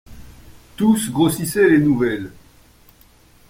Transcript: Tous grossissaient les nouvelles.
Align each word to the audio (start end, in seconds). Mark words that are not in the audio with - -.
Tous 0.77 1.11
grossissaient 1.11 1.69
les 1.69 1.77
nouvelles. 1.77 2.31